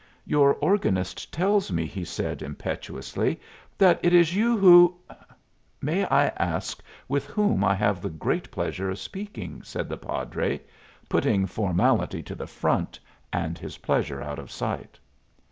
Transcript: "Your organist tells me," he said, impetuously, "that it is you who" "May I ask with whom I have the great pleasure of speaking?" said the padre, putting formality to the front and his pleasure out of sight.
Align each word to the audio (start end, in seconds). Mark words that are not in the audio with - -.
"Your 0.25 0.55
organist 0.55 1.31
tells 1.31 1.71
me," 1.71 1.85
he 1.85 2.03
said, 2.03 2.41
impetuously, 2.41 3.39
"that 3.77 3.99
it 4.01 4.13
is 4.15 4.35
you 4.35 4.57
who" 4.57 4.97
"May 5.79 6.05
I 6.05 6.25
ask 6.37 6.81
with 7.07 7.27
whom 7.27 7.63
I 7.63 7.75
have 7.75 8.01
the 8.01 8.09
great 8.09 8.49
pleasure 8.49 8.89
of 8.89 8.97
speaking?" 8.97 9.61
said 9.61 9.89
the 9.89 9.97
padre, 9.97 10.59
putting 11.07 11.45
formality 11.45 12.23
to 12.23 12.33
the 12.33 12.47
front 12.47 12.99
and 13.31 13.59
his 13.59 13.77
pleasure 13.77 14.23
out 14.23 14.39
of 14.39 14.49
sight. 14.49 14.97